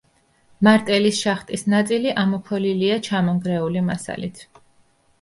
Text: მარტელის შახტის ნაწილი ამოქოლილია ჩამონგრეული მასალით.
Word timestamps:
მარტელის 0.67 1.19
შახტის 1.25 1.65
ნაწილი 1.75 2.15
ამოქოლილია 2.23 2.99
ჩამონგრეული 3.11 3.89
მასალით. 3.95 4.47